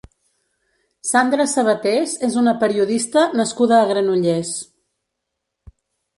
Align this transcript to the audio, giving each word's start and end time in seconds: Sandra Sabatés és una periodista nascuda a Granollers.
Sandra 1.09 1.45
Sabatés 1.51 2.15
és 2.29 2.39
una 2.43 2.55
periodista 2.65 3.27
nascuda 3.43 3.79
a 3.79 3.85
Granollers. 3.93 4.53